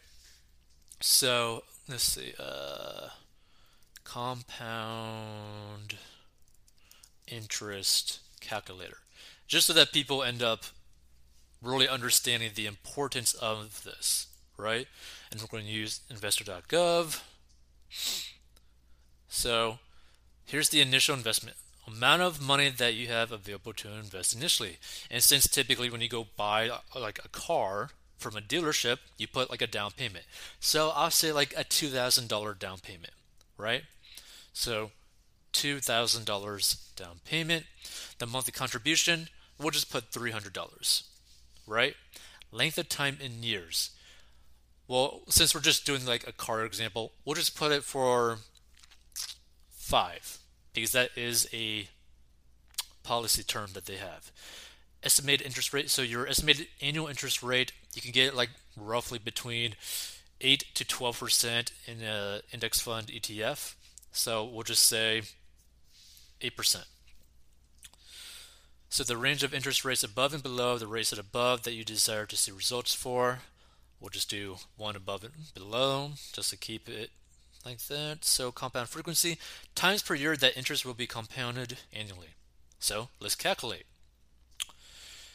So 1.00 1.64
let's 1.88 2.04
see, 2.04 2.34
uh, 2.40 3.10
compound 4.04 5.96
interest 7.28 8.20
calculator, 8.42 8.98
just 9.48 9.68
so 9.68 9.74
that 9.74 9.92
people 9.92 10.24
end 10.24 10.42
up 10.42 10.66
really 11.62 11.88
understanding 11.88 12.52
the 12.54 12.66
importance 12.66 13.34
of 13.34 13.84
this, 13.84 14.28
right? 14.58 14.88
And 15.32 15.42
we're 15.42 15.48
going 15.48 15.66
to 15.66 15.72
use 15.72 16.02
investor.gov. 16.10 17.22
So 19.28 19.80
here's 20.46 20.70
the 20.70 20.82
initial 20.82 21.16
investment 21.16 21.58
amount 21.88 22.22
of 22.22 22.42
money 22.42 22.70
that 22.70 22.96
you 22.96 23.08
have 23.08 23.32
available 23.32 23.74
to 23.74 23.90
invest 23.90 24.36
initially. 24.36 24.78
And 25.10 25.24
since 25.24 25.48
typically 25.48 25.90
when 25.90 26.02
you 26.02 26.10
go 26.10 26.28
buy 26.36 26.70
like 26.94 27.20
a 27.24 27.30
car 27.30 27.92
from 28.18 28.36
a 28.36 28.42
dealership, 28.42 28.98
you 29.18 29.28
put 29.28 29.50
like 29.50 29.62
a 29.62 29.68
down 29.68 29.92
payment. 29.92 30.26
So 30.60 30.92
I'll 30.94 31.12
say 31.12 31.32
like 31.32 31.54
a 31.54 31.64
$2,000 31.64 32.60
down 32.60 32.80
payment, 32.80 33.14
right? 33.58 33.84
So 34.52 34.92
$2,000 35.54 36.96
down 36.96 37.20
payment. 37.24 37.66
The 38.20 38.28
monthly 38.28 38.52
contribution, 38.52 39.30
we'll 39.58 39.72
just 39.72 39.92
put 39.92 40.12
$300 40.12 41.04
right? 41.68 41.96
Length 42.52 42.78
of 42.78 42.90
time 42.90 43.18
in 43.22 43.44
years. 43.44 43.92
Well, 44.88 45.22
since 45.28 45.54
we're 45.54 45.62
just 45.62 45.86
doing 45.86 46.06
like 46.06 46.26
a 46.28 46.32
car 46.32 46.64
example, 46.64 47.12
we'll 47.26 47.36
just 47.36 47.58
put 47.58 47.72
it 47.72 47.84
for 47.84 48.38
five 49.70 50.40
because 50.74 50.94
that 50.94 51.10
is 51.18 51.48
a 51.54 51.88
policy 53.04 53.44
term 53.44 53.70
that 53.74 53.86
they 53.86 53.98
have. 53.98 54.32
Estimated 55.04 55.46
interest 55.46 55.74
rate. 55.74 55.90
So 55.90 56.02
your 56.02 56.28
estimated 56.28 56.68
annual 56.82 57.08
interest 57.08 57.44
rate, 57.44 57.72
you 57.96 58.02
can 58.02 58.12
get 58.12 58.36
like 58.36 58.50
roughly 58.78 59.20
between 59.20 59.76
eight 60.42 60.66
to 60.76 60.86
twelve 60.86 61.20
percent 61.20 61.72
in 61.86 62.04
a 62.04 62.42
index 62.54 62.80
fund 62.80 63.08
ETF. 63.08 63.76
So 64.12 64.44
we'll 64.46 64.64
just 64.64 64.84
say 64.84 65.24
eight 66.42 66.56
percent. 66.56 66.86
So 68.90 69.04
the 69.04 69.18
range 69.18 69.44
of 69.44 69.54
interest 69.54 69.84
rates 69.86 70.04
above 70.04 70.34
and 70.34 70.42
below 70.42 70.78
the 70.78 70.88
rates 70.88 71.10
that 71.10 71.20
above 71.20 71.64
that 71.64 71.74
you 71.74 71.84
desire 71.84 72.26
to 72.26 72.38
see 72.38 72.52
results 72.52 72.94
for. 72.94 73.40
We'll 74.00 74.10
just 74.10 74.30
do 74.30 74.58
one 74.78 74.96
above 74.96 75.24
and 75.24 75.34
below 75.54 76.12
just 76.34 76.52
to 76.52 76.58
keep 76.58 76.88
it 76.88 77.10
like 77.66 77.80
that. 77.88 78.24
So 78.24 78.52
compound 78.52 78.90
frequency 78.90 79.40
times 79.76 80.02
per 80.02 80.16
year 80.16 80.38
that 80.38 80.58
interest 80.58 80.86
will 80.86 80.94
be 80.94 81.08
compounded 81.08 81.80
annually. 81.92 82.36
So 82.80 83.10
let's 83.20 83.36
calculate. 83.36 83.86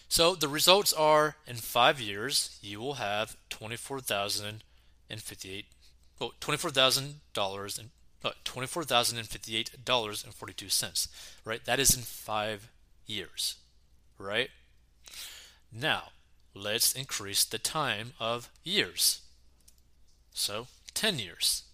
So 0.08 0.34
the 0.34 0.48
results 0.48 0.92
are 0.92 1.36
in 1.46 1.56
five 1.56 2.00
years 2.00 2.58
you 2.62 2.80
will 2.80 2.94
have 2.94 3.36
twenty-four 3.50 4.00
thousand 4.00 4.62
and 5.10 5.20
fifty-eight, 5.20 5.66
well, 6.18 6.32
twenty-four 6.40 6.70
thousand 6.70 7.16
dollars 7.34 7.78
and 7.78 7.90
uh, 8.24 8.30
twenty-four 8.44 8.84
thousand 8.84 9.18
and 9.18 9.26
fifty-eight 9.26 9.84
dollars 9.84 10.22
and 10.24 10.32
forty-two 10.32 10.68
cents. 10.68 11.08
Right, 11.44 11.64
that 11.64 11.80
is 11.80 11.96
in 11.96 12.02
five 12.02 12.68
years, 13.06 13.56
right? 14.18 14.50
Now, 15.72 16.08
let's 16.54 16.92
increase 16.92 17.44
the 17.44 17.58
time 17.58 18.12
of 18.20 18.50
years. 18.64 19.22
So, 20.32 20.66
10 20.94 21.18
years. 21.18 21.64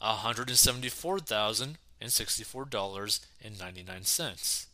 174,000 0.00 1.78
and 2.00 2.10
$64.99. 2.10 4.66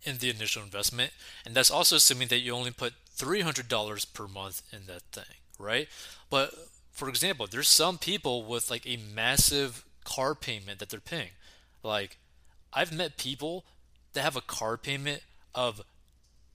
in 0.04 0.18
the 0.18 0.30
initial 0.30 0.64
investment. 0.64 1.12
And 1.46 1.54
that's 1.54 1.72
also 1.72 1.96
assuming 1.98 2.30
that 2.30 2.40
you 2.40 2.54
only 2.54 2.72
put 2.72 2.94
$300 3.18 4.14
per 4.14 4.28
month 4.28 4.62
in 4.72 4.86
that 4.88 5.02
thing, 5.12 5.36
right? 5.58 5.88
But 6.30 6.54
for 6.92 7.10
example, 7.10 7.48
there's 7.50 7.68
some 7.68 7.98
people 7.98 8.44
with 8.44 8.70
like 8.70 8.86
a 8.86 8.98
massive 8.98 9.84
car 10.04 10.36
payment 10.36 10.80
that 10.80 10.90
they're 10.90 11.00
paying. 11.00 11.32
Like, 11.84 12.18
I've 12.74 12.94
met 12.94 13.18
people 13.18 13.66
that 14.14 14.22
have 14.22 14.36
a 14.36 14.42
car 14.42 14.78
payment 14.78 15.22
of 15.56 15.82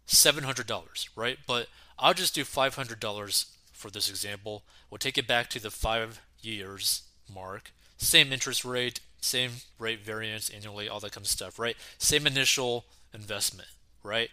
$700, 0.06 1.08
right? 1.16 1.38
But 1.46 1.68
I'll 1.98 2.14
just 2.14 2.34
do 2.34 2.44
$500 2.44 3.46
for 3.72 3.90
this 3.90 4.08
example. 4.08 4.62
We'll 4.90 4.98
take 4.98 5.18
it 5.18 5.26
back 5.26 5.48
to 5.50 5.60
the 5.60 5.70
five 5.70 6.20
years 6.40 7.02
mark. 7.32 7.72
Same 7.96 8.32
interest 8.32 8.64
rate, 8.64 9.00
same 9.20 9.50
rate 9.78 10.00
variance 10.00 10.50
annually, 10.50 10.88
all 10.88 11.00
that 11.00 11.12
kind 11.12 11.24
of 11.24 11.30
stuff, 11.30 11.58
right? 11.58 11.76
Same 11.98 12.26
initial 12.26 12.84
investment, 13.14 13.68
right? 14.02 14.28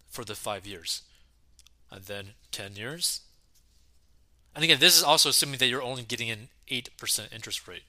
For 0.08 0.24
the 0.24 0.34
five 0.34 0.66
years. 0.66 1.02
And 1.90 2.04
then 2.04 2.28
10 2.50 2.76
years. 2.76 3.20
And 4.54 4.64
again, 4.64 4.78
this 4.80 4.96
is 4.96 5.02
also 5.02 5.28
assuming 5.28 5.58
that 5.58 5.68
you're 5.68 5.82
only 5.82 6.02
getting 6.02 6.30
an 6.30 6.48
8% 6.70 7.30
interest 7.32 7.68
rate. 7.68 7.82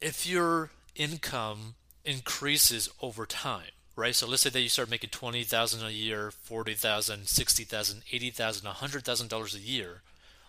If 0.00 0.26
your 0.26 0.70
income 0.94 1.74
increases 2.04 2.90
over 3.00 3.24
time, 3.24 3.70
right? 3.96 4.14
So 4.14 4.26
let's 4.26 4.42
say 4.42 4.50
that 4.50 4.60
you 4.60 4.68
start 4.68 4.90
making 4.90 5.10
20,000 5.10 5.86
a 5.86 5.90
year, 5.90 6.30
40,000, 6.30 7.26
60,000, 7.26 8.02
80,000, 8.12 8.66
100,000 8.66 9.28
dollars 9.28 9.54
a 9.54 9.60
year, 9.60 10.02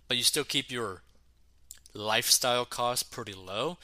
but 0.07 0.17
you 0.17 0.23
still 0.23 0.43
keep 0.43 0.71
your 0.71 1.01
lifestyle 1.93 2.65
costs 2.65 3.03
pretty 3.03 3.33
low, 3.33 3.77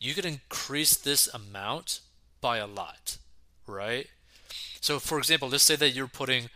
you 0.00 0.14
could 0.14 0.24
increase 0.24 0.96
this 0.96 1.28
amount 1.34 2.00
by 2.40 2.58
a 2.58 2.66
lot 2.66 3.18
right? 3.66 4.08
So, 4.80 4.98
for 4.98 5.18
example, 5.18 5.48
let's 5.48 5.62
say 5.62 5.76
that 5.76 5.90
you're 5.90 6.06
putting 6.06 6.48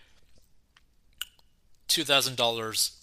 $2,000 1.89 2.96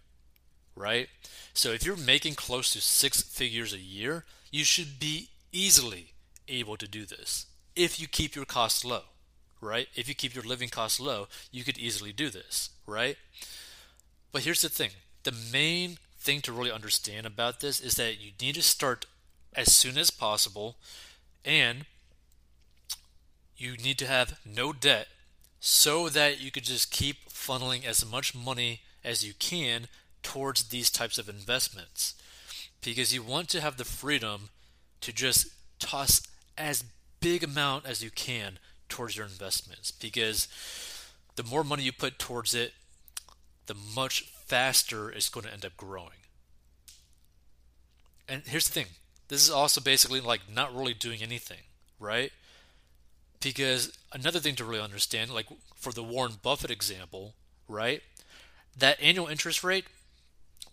right? 0.75 1.08
So 1.54 1.72
if 1.72 1.86
you're 1.86 1.98
making 1.98 2.36
close 2.36 2.71
to 2.74 2.82
six 2.82 3.21
figures 3.21 3.74
a 3.74 3.80
year, 3.80 4.26
you 4.52 4.63
should 4.63 5.00
be 5.00 5.30
easily 5.52 6.13
able 6.48 6.78
to 6.78 6.88
do 6.88 7.06
this 7.06 7.48
if 7.76 8.00
you 8.00 8.08
keep 8.08 8.36
your 8.36 8.45
costs 8.45 8.84
low, 8.84 9.04
right? 9.62 9.88
If 9.95 10.10
you 10.10 10.15
keep 10.15 10.36
your 10.36 10.43
living 10.43 10.69
costs 10.69 11.00
low, 11.00 11.28
you 11.52 11.63
could 11.63 11.78
easily 11.78 12.12
do 12.12 12.30
this, 12.30 12.71
right? 12.86 13.17
But 14.32 14.43
here's 14.43 14.62
the 14.62 14.69
thing 14.69 14.91
the 15.24 15.32
main 15.32 15.98
thing 16.19 16.41
to 16.41 16.52
really 16.52 16.71
understand 16.71 17.26
about 17.26 17.60
this 17.60 17.80
is 17.80 17.95
that 17.95 18.19
you 18.19 18.32
need 18.41 18.56
to 18.56 18.62
start 18.62 19.06
as 19.58 19.74
soon 19.74 19.98
as 19.98 20.12
possible 20.12 20.78
and 21.43 21.86
you 23.58 23.76
need 23.76 23.98
to 23.98 24.06
have 24.06 24.39
no 24.46 24.72
debt 24.72 25.08
so 25.60 26.08
that 26.10 26.39
you 26.39 26.52
could 26.52 26.63
just 26.63 26.91
keep 26.91 27.30
funneling 27.30 27.84
as 27.84 28.06
much 28.06 28.36
money 28.36 28.82
as 29.04 29.26
you 29.26 29.34
can 29.39 29.88
towards 30.22 30.65
these 30.65 30.91
types 30.91 31.17
of 31.17 31.28
investments. 31.28 32.13
Because 32.84 33.13
you 33.13 33.24
want 33.24 33.50
to 33.50 33.62
have 33.62 33.78
the 33.78 33.84
freedom 33.84 34.50
to 35.02 35.12
just 35.12 35.48
toss 35.80 36.22
as 36.58 36.84
big 37.20 37.43
amount 37.43 37.88
as 37.88 38.04
you 38.04 38.12
can 38.12 38.60
towards 38.88 39.17
your 39.17 39.26
investments. 39.26 39.89
Because 39.89 40.48
the 41.36 41.43
more 41.43 41.63
money 41.63 41.84
you 41.84 41.91
put 41.91 42.20
towards 42.20 42.54
it 42.54 42.74
the 43.65 43.76
much 43.96 44.22
faster 44.46 45.10
it's 45.10 45.30
going 45.30 45.46
to 45.46 45.52
end 45.52 45.65
up 45.65 45.76
growing. 45.76 46.22
And 48.30 48.43
here's 48.46 48.67
the 48.67 48.74
thing 48.74 48.88
this 49.28 49.44
is 49.44 49.50
also 49.50 49.82
basically 49.82 50.22
like 50.22 50.42
not 50.54 50.76
really 50.76 50.94
doing 50.94 51.22
anything, 51.22 51.62
right? 52.00 52.32
Because 53.42 53.98
another 54.13 54.40
thing 54.40 54.56
to 54.56 54.66
really 54.66 54.82
understand, 54.82 55.34
like 55.34 55.48
for 55.76 55.92
the 55.92 56.04
Warren 56.04 56.34
Buffett 56.42 56.72
example, 56.72 57.34
right? 57.68 58.02
That 58.78 59.02
annual 59.02 59.28
interest 59.28 59.63
rate 59.63 59.86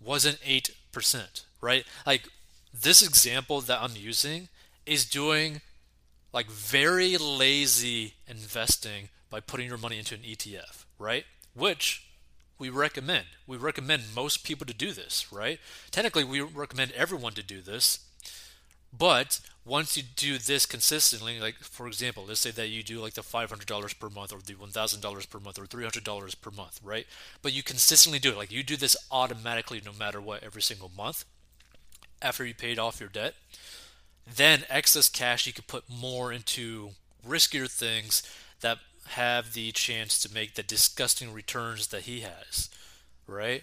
wasn't 0.02 0.40
8%, 0.40 1.44
right? 1.60 1.84
Like 2.06 2.28
this 2.72 3.02
example 3.02 3.60
that 3.62 3.82
I'm 3.82 3.96
using 3.96 4.48
is 4.86 5.04
doing 5.04 5.60
like 6.32 6.46
very 6.46 7.16
lazy 7.16 8.14
investing 8.26 9.08
by 9.30 9.40
putting 9.40 9.68
your 9.68 9.78
money 9.78 9.98
into 9.98 10.14
an 10.14 10.22
ETF, 10.22 10.84
right? 10.98 11.24
Which 11.54 12.06
we 12.58 12.70
recommend. 12.70 13.26
We 13.46 13.56
recommend 13.56 14.14
most 14.14 14.44
people 14.44 14.66
to 14.66 14.74
do 14.74 14.92
this, 14.92 15.32
right? 15.32 15.58
Technically, 15.90 16.24
we 16.24 16.40
recommend 16.40 16.92
everyone 16.92 17.32
to 17.34 17.42
do 17.42 17.60
this. 17.60 18.00
But 18.96 19.40
once 19.64 19.96
you 19.96 20.02
do 20.02 20.38
this 20.38 20.66
consistently, 20.66 21.40
like 21.40 21.56
for 21.56 21.86
example, 21.86 22.24
let's 22.26 22.40
say 22.40 22.50
that 22.52 22.68
you 22.68 22.82
do 22.82 23.00
like 23.00 23.14
the 23.14 23.22
$500 23.22 23.98
per 23.98 24.10
month 24.10 24.32
or 24.32 24.38
the 24.38 24.54
$1,000 24.54 25.30
per 25.30 25.40
month 25.40 25.58
or 25.58 25.66
$300 25.66 26.40
per 26.40 26.50
month, 26.50 26.80
right? 26.82 27.06
But 27.42 27.52
you 27.52 27.62
consistently 27.62 28.18
do 28.18 28.30
it. 28.30 28.36
Like 28.36 28.52
you 28.52 28.62
do 28.62 28.76
this 28.76 28.96
automatically 29.10 29.80
no 29.84 29.92
matter 29.92 30.20
what 30.20 30.42
every 30.42 30.62
single 30.62 30.90
month 30.96 31.24
after 32.22 32.44
you 32.44 32.54
paid 32.54 32.78
off 32.78 33.00
your 33.00 33.08
debt. 33.08 33.34
Then 34.32 34.64
excess 34.68 35.08
cash 35.08 35.46
you 35.46 35.52
could 35.52 35.66
put 35.66 35.84
more 35.88 36.32
into 36.32 36.90
riskier 37.26 37.70
things 37.70 38.22
that 38.60 38.78
have 39.08 39.52
the 39.52 39.72
chance 39.72 40.18
to 40.20 40.32
make 40.32 40.54
the 40.54 40.62
disgusting 40.62 41.32
returns 41.32 41.88
that 41.88 42.02
he 42.02 42.20
has, 42.20 42.70
right? 43.26 43.62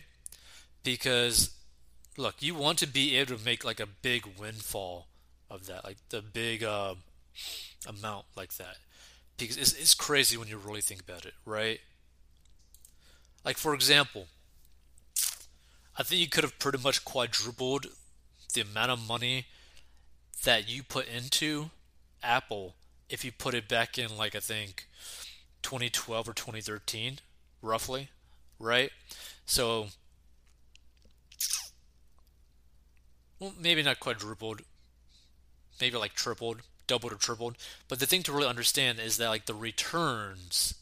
Because 0.83 1.51
look, 2.17 2.35
you 2.39 2.53
want 2.53 2.79
to 2.79 2.87
be 2.87 3.15
able 3.15 3.37
to 3.37 3.45
make 3.45 3.63
like 3.63 3.79
a 3.79 3.87
big 3.87 4.25
windfall 4.37 5.07
of 5.51 5.67
that, 5.67 5.83
like 5.83 5.97
the 6.09 6.21
big 6.21 6.63
uh, 6.63 6.95
amount 7.87 8.25
like 8.35 8.55
that, 8.55 8.77
because 9.37 9.57
it's, 9.57 9.73
it's 9.73 9.93
crazy 9.93 10.37
when 10.37 10.47
you 10.47 10.57
really 10.57 10.81
think 10.81 11.01
about 11.01 11.25
it, 11.25 11.33
right? 11.45 11.79
Like 13.45 13.57
for 13.57 13.73
example, 13.73 14.27
I 15.97 16.03
think 16.03 16.21
you 16.21 16.27
could 16.27 16.43
have 16.43 16.57
pretty 16.59 16.77
much 16.79 17.05
quadrupled 17.05 17.87
the 18.53 18.61
amount 18.61 18.91
of 18.91 19.07
money 19.07 19.45
that 20.43 20.69
you 20.69 20.83
put 20.83 21.07
into 21.07 21.69
Apple 22.23 22.75
if 23.09 23.25
you 23.25 23.31
put 23.31 23.53
it 23.53 23.67
back 23.67 23.97
in 23.97 24.17
like 24.17 24.35
I 24.35 24.39
think 24.39 24.87
2012 25.63 26.29
or 26.29 26.33
2013, 26.33 27.19
roughly, 27.61 28.09
right? 28.59 28.91
So, 29.45 29.87
well, 33.39 33.53
maybe 33.59 33.83
not 33.83 33.99
quadrupled, 33.99 34.61
maybe 35.81 35.97
like 35.97 36.13
tripled, 36.13 36.61
doubled 36.87 37.13
or 37.13 37.17
tripled. 37.17 37.57
But 37.87 37.99
the 37.99 38.05
thing 38.05 38.23
to 38.23 38.31
really 38.31 38.47
understand 38.47 38.99
is 38.99 39.17
that 39.17 39.29
like 39.29 39.45
the 39.45 39.53
returns 39.53 40.75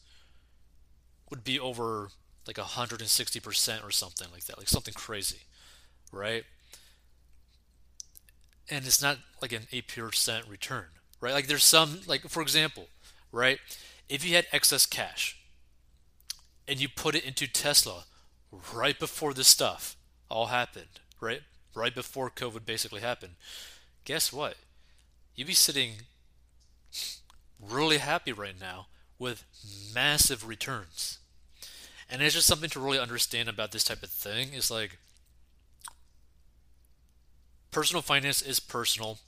would 1.30 1.44
be 1.44 1.60
over 1.60 2.10
like 2.46 2.58
160% 2.58 3.88
or 3.88 3.92
something 3.92 4.28
like 4.32 4.46
that, 4.46 4.58
like 4.58 4.70
something 4.70 4.94
crazy, 4.94 5.42
right? 6.12 6.44
And 8.70 8.86
it's 8.86 9.02
not 9.02 9.18
like 9.42 9.54
an 9.54 9.64
8% 9.72 10.50
return, 10.50 10.86
right? 11.22 11.34
Like 11.34 11.48
there's 11.48 11.64
some, 11.64 12.02
like 12.08 12.22
for 12.28 12.42
example, 12.42 12.88
right? 13.32 13.60
if 14.10 14.26
you 14.26 14.36
had 14.36 14.48
excess 14.52 14.86
cash 14.86 15.38
and 16.68 16.82
you 16.82 16.90
put 16.90 17.16
it 17.16 17.24
into 17.24 17.48
Tesla 17.48 18.06
right 18.74 19.00
before 19.00 19.34
this 19.34 19.48
stuff 19.48 19.96
all 20.30 20.48
happened, 20.48 21.00
right? 21.22 21.42
Right 21.76 21.94
before 21.94 22.32
COVID 22.32 22.66
basically 22.66 23.02
happened, 23.02 23.36
guess 24.04 24.34
what? 24.34 24.56
You'd 25.40 25.48
be 25.48 25.54
sitting 25.54 25.92
really 27.66 28.00
happy 28.00 28.34
right 28.34 28.60
now 28.60 28.88
with 29.18 29.46
massive 29.96 30.46
returns. 30.46 31.20
And 32.10 32.22
it's 32.22 32.36
just 32.36 32.46
something 32.46 32.70
to 32.72 32.80
really 32.82 33.00
understand 33.00 33.48
about 33.48 33.72
this 33.72 33.86
type 33.86 34.04
of 34.04 34.10
thing 34.10 34.52
is 34.52 34.70
like 34.70 34.98
personal 37.72 38.02
finance 38.02 38.42
is 38.42 38.60
personal, 38.60 39.20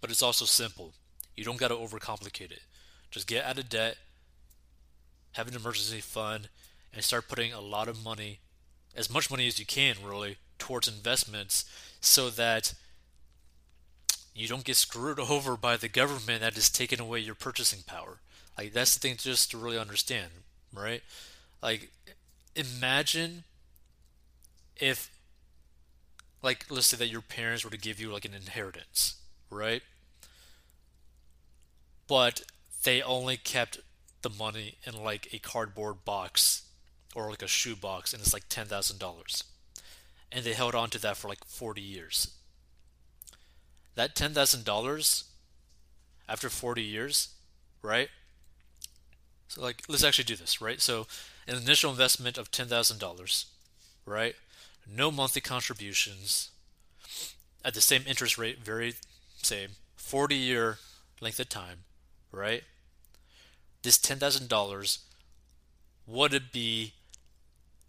but 0.00 0.10
it's 0.10 0.24
also 0.24 0.44
simple. 0.44 0.94
You 1.36 1.44
don't 1.44 1.56
got 1.56 1.68
to 1.68 1.76
overcomplicate 1.76 2.50
it. 2.50 2.62
Just 3.08 3.28
get 3.28 3.44
out 3.44 3.60
of 3.60 3.68
debt, 3.68 3.96
have 5.34 5.46
an 5.46 5.54
emergency 5.54 6.00
fund, 6.00 6.48
and 6.92 7.04
start 7.04 7.28
putting 7.28 7.52
a 7.52 7.60
lot 7.60 7.86
of 7.86 8.02
money, 8.02 8.40
as 8.96 9.08
much 9.08 9.30
money 9.30 9.46
as 9.46 9.60
you 9.60 9.66
can, 9.66 9.94
really, 10.04 10.38
towards 10.58 10.88
investments 10.88 11.64
so 12.00 12.28
that 12.28 12.74
you 14.40 14.48
don't 14.48 14.64
get 14.64 14.76
screwed 14.76 15.18
over 15.30 15.56
by 15.56 15.76
the 15.76 15.88
government 15.88 16.40
that 16.40 16.56
is 16.56 16.70
taking 16.70 17.00
away 17.00 17.20
your 17.20 17.34
purchasing 17.34 17.80
power. 17.86 18.18
Like, 18.56 18.72
that's 18.72 18.94
the 18.94 19.00
thing 19.00 19.16
just 19.16 19.50
to 19.52 19.58
really 19.58 19.78
understand, 19.78 20.30
right? 20.74 21.02
Like, 21.62 21.90
imagine 22.56 23.44
if, 24.76 25.10
like, 26.42 26.66
let's 26.68 26.88
say 26.88 26.96
that 26.96 27.08
your 27.08 27.20
parents 27.20 27.64
were 27.64 27.70
to 27.70 27.78
give 27.78 28.00
you, 28.00 28.12
like, 28.12 28.24
an 28.24 28.34
inheritance, 28.34 29.16
right? 29.50 29.82
But 32.08 32.42
they 32.82 33.00
only 33.02 33.36
kept 33.36 33.78
the 34.22 34.30
money 34.30 34.78
in, 34.84 35.02
like, 35.02 35.28
a 35.32 35.38
cardboard 35.38 36.04
box 36.04 36.62
or 37.14 37.30
like 37.30 37.42
a 37.42 37.48
shoe 37.48 37.76
box 37.76 38.12
and 38.12 38.22
it's 38.22 38.32
like 38.32 38.48
$10,000. 38.48 39.42
And 40.30 40.44
they 40.44 40.52
held 40.52 40.74
on 40.74 40.90
to 40.90 40.98
that 41.00 41.16
for 41.16 41.28
like 41.28 41.44
40 41.44 41.80
years. 41.80 42.34
That 43.98 44.14
$10,000 44.14 45.24
after 46.28 46.48
40 46.48 46.82
years, 46.82 47.30
right? 47.82 48.08
So 49.48 49.60
like 49.60 49.82
let's 49.88 50.04
actually 50.04 50.22
do 50.22 50.36
this, 50.36 50.60
right? 50.60 50.80
So 50.80 51.08
an 51.48 51.56
initial 51.56 51.90
investment 51.90 52.38
of 52.38 52.52
$10,000, 52.52 53.44
right? 54.06 54.36
No 54.88 55.10
monthly 55.10 55.40
contributions 55.40 56.50
at 57.64 57.74
the 57.74 57.80
same 57.80 58.04
interest 58.06 58.38
rate, 58.38 58.60
very 58.60 58.94
same, 59.42 59.70
40 59.96 60.36
year 60.36 60.78
length 61.20 61.40
of 61.40 61.48
time, 61.48 61.78
right? 62.30 62.62
This 63.82 63.98
$10,000 63.98 64.98
would 66.06 66.34
it 66.34 66.52
be 66.52 66.92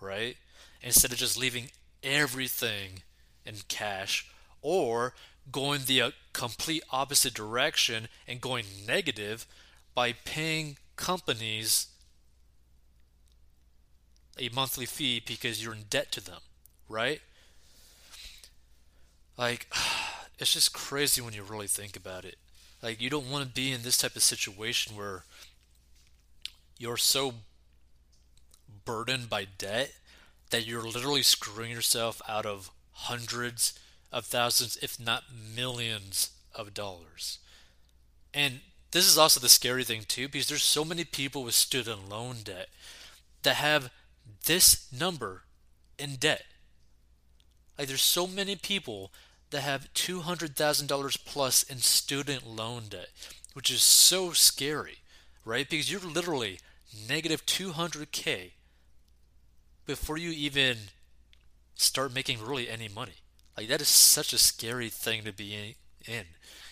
right? 0.00 0.36
Instead 0.82 1.12
of 1.12 1.18
just 1.18 1.38
leaving 1.38 1.70
everything 2.02 3.04
in 3.46 3.54
cash 3.68 4.26
or 4.62 5.14
going 5.50 5.82
the 5.86 6.02
uh, 6.02 6.10
complete 6.32 6.82
opposite 6.90 7.34
direction 7.34 8.08
and 8.26 8.40
going 8.40 8.64
negative 8.86 9.46
by 9.94 10.12
paying 10.12 10.76
companies 10.96 11.86
a 14.38 14.48
monthly 14.48 14.86
fee 14.86 15.22
because 15.24 15.62
you're 15.62 15.74
in 15.74 15.84
debt 15.88 16.10
to 16.10 16.20
them, 16.20 16.40
right? 16.88 17.20
Like 19.38 19.68
it's 20.42 20.52
just 20.52 20.74
crazy 20.74 21.22
when 21.22 21.34
you 21.34 21.42
really 21.42 21.68
think 21.68 21.96
about 21.96 22.24
it. 22.24 22.36
Like 22.82 23.00
you 23.00 23.08
don't 23.08 23.30
want 23.30 23.46
to 23.46 23.54
be 23.54 23.70
in 23.72 23.82
this 23.82 23.96
type 23.96 24.16
of 24.16 24.22
situation 24.22 24.96
where 24.96 25.22
you're 26.78 26.96
so 26.96 27.34
burdened 28.84 29.30
by 29.30 29.46
debt 29.56 29.92
that 30.50 30.66
you're 30.66 30.82
literally 30.82 31.22
screwing 31.22 31.70
yourself 31.70 32.20
out 32.28 32.44
of 32.44 32.70
hundreds 32.92 33.78
of 34.10 34.26
thousands, 34.26 34.76
if 34.82 34.98
not 34.98 35.24
millions 35.54 36.30
of 36.54 36.74
dollars. 36.74 37.38
And 38.34 38.60
this 38.90 39.08
is 39.08 39.16
also 39.16 39.38
the 39.38 39.48
scary 39.48 39.84
thing 39.84 40.02
too, 40.06 40.28
because 40.28 40.48
there's 40.48 40.64
so 40.64 40.84
many 40.84 41.04
people 41.04 41.44
with 41.44 41.54
student 41.54 42.08
loan 42.08 42.38
debt 42.44 42.68
that 43.44 43.56
have 43.56 43.90
this 44.44 44.92
number 44.92 45.42
in 45.98 46.16
debt. 46.16 46.42
Like 47.78 47.86
there's 47.86 48.02
so 48.02 48.26
many 48.26 48.56
people 48.56 49.12
that 49.52 49.60
have 49.62 49.92
$200,000 49.94 51.24
plus 51.24 51.62
in 51.62 51.78
student 51.78 52.46
loan 52.46 52.84
debt, 52.90 53.08
which 53.54 53.70
is 53.70 53.82
so 53.82 54.32
scary, 54.32 54.98
right? 55.44 55.68
Because 55.68 55.90
you're 55.90 56.00
literally 56.00 56.58
negative 57.08 57.46
200K 57.46 58.50
before 59.86 60.16
you 60.16 60.30
even 60.30 60.76
start 61.74 62.14
making 62.14 62.44
really 62.44 62.68
any 62.68 62.88
money. 62.88 63.12
Like, 63.56 63.68
that 63.68 63.80
is 63.80 63.88
such 63.88 64.32
a 64.32 64.38
scary 64.38 64.88
thing 64.88 65.24
to 65.24 65.32
be 65.32 65.76
in. 66.06 66.24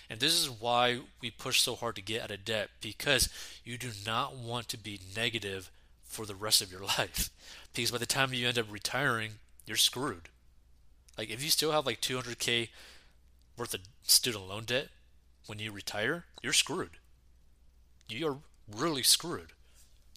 And 0.09 0.19
this 0.19 0.33
is 0.33 0.51
why 0.51 1.01
we 1.21 1.31
push 1.31 1.61
so 1.61 1.77
hard 1.77 1.95
to 1.97 2.03
get 2.03 2.23
out 2.23 2.31
of 2.33 2.45
debt 2.45 2.71
because 2.81 3.29
you 3.65 3.79
do 3.79 3.91
not 4.05 4.35
want 4.35 4.69
to 4.69 4.79
be 4.79 5.01
negative 5.15 5.71
for 6.03 6.27
the 6.27 6.35
rest 6.35 6.61
of 6.61 6.73
your 6.73 6.81
life. 6.99 7.31
Because 7.73 7.93
by 7.93 7.99
the 7.99 8.07
time 8.07 8.35
you 8.35 8.49
end 8.49 8.59
up 8.59 8.73
retiring, 8.73 9.33
you're 9.67 9.77
screwed. 9.77 10.29
Like 11.21 11.29
if 11.29 11.45
you 11.45 11.51
still 11.51 11.73
have 11.73 11.85
like 11.85 12.01
200k 12.01 12.71
worth 13.59 13.75
of 13.75 13.81
student 14.05 14.49
loan 14.49 14.65
debt 14.65 14.89
when 15.47 15.59
you 15.59 15.71
retire, 15.71 16.25
you're 16.43 16.55
screwed. 16.55 16.93
You're 18.09 18.39
really 18.75 19.03
screwed. 19.03 19.53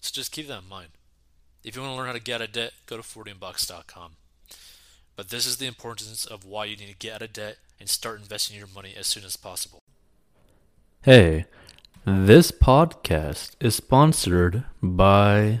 So 0.00 0.10
just 0.14 0.32
keep 0.32 0.48
that 0.48 0.62
in 0.62 0.68
mind. 0.70 0.88
If 1.62 1.76
you 1.76 1.82
want 1.82 1.92
to 1.92 1.96
learn 1.98 2.06
how 2.06 2.14
to 2.14 2.20
get 2.20 2.36
out 2.36 2.48
of 2.48 2.52
debt, 2.52 2.72
go 2.86 2.96
to 2.96 3.02
40inbox.com. 3.02 4.12
But 5.14 5.28
this 5.28 5.44
is 5.46 5.58
the 5.58 5.66
importance 5.66 6.24
of 6.24 6.46
why 6.46 6.64
you 6.64 6.76
need 6.78 6.88
to 6.88 6.94
get 6.94 7.16
out 7.16 7.22
of 7.22 7.34
debt 7.34 7.58
and 7.78 7.90
start 7.90 8.18
investing 8.18 8.56
your 8.56 8.66
money 8.74 8.94
as 8.98 9.06
soon 9.06 9.26
as 9.26 9.36
possible. 9.36 9.80
Hey, 11.02 11.44
this 12.06 12.50
podcast 12.50 13.56
is 13.60 13.74
sponsored 13.74 14.64
by 14.82 15.60